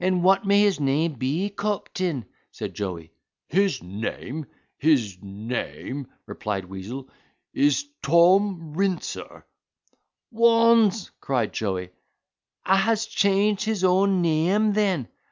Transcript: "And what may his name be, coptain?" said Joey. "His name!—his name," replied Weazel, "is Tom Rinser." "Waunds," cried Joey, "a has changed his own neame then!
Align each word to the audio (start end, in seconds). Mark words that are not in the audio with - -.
"And 0.00 0.24
what 0.24 0.44
may 0.44 0.62
his 0.62 0.80
name 0.80 1.12
be, 1.12 1.48
coptain?" 1.48 2.26
said 2.50 2.74
Joey. 2.74 3.12
"His 3.46 3.80
name!—his 3.80 5.18
name," 5.22 6.08
replied 6.26 6.64
Weazel, 6.64 7.08
"is 7.54 7.86
Tom 8.02 8.74
Rinser." 8.74 9.44
"Waunds," 10.32 11.10
cried 11.20 11.52
Joey, 11.52 11.90
"a 12.66 12.76
has 12.76 13.06
changed 13.06 13.62
his 13.62 13.84
own 13.84 14.20
neame 14.20 14.74
then! 14.74 15.06